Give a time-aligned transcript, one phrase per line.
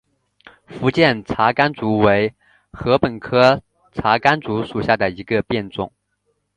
[0.65, 2.33] 福建茶竿竹为
[2.71, 3.61] 禾本科
[3.91, 5.93] 茶秆竹属下的一个变种。